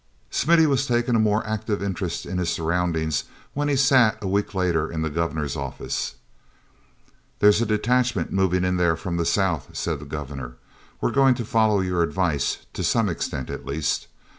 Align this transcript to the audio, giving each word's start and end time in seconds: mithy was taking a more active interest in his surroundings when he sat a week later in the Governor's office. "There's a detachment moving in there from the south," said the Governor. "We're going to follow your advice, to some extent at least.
mithy 0.47 0.65
was 0.67 0.87
taking 0.87 1.13
a 1.15 1.19
more 1.19 1.45
active 1.45 1.83
interest 1.83 2.25
in 2.25 2.39
his 2.39 2.49
surroundings 2.49 3.25
when 3.53 3.67
he 3.67 3.75
sat 3.75 4.17
a 4.23 4.27
week 4.27 4.55
later 4.55 4.91
in 4.91 5.03
the 5.03 5.11
Governor's 5.11 5.55
office. 5.55 6.15
"There's 7.37 7.61
a 7.61 7.67
detachment 7.67 8.33
moving 8.33 8.63
in 8.63 8.77
there 8.77 8.95
from 8.95 9.17
the 9.17 9.27
south," 9.27 9.69
said 9.77 9.99
the 9.99 10.05
Governor. 10.05 10.55
"We're 11.01 11.11
going 11.11 11.35
to 11.35 11.45
follow 11.45 11.81
your 11.81 12.01
advice, 12.01 12.65
to 12.73 12.83
some 12.83 13.09
extent 13.09 13.51
at 13.51 13.63
least. 13.63 14.07